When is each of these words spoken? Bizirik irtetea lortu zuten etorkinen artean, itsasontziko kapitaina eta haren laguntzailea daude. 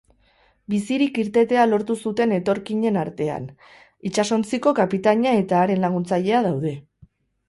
Bizirik 0.73 1.17
irtetea 1.23 1.65
lortu 1.73 1.97
zuten 2.09 2.31
etorkinen 2.37 2.97
artean, 3.01 3.45
itsasontziko 4.11 4.73
kapitaina 4.81 5.35
eta 5.43 5.61
haren 5.67 5.85
laguntzailea 5.85 6.41
daude. 6.47 6.73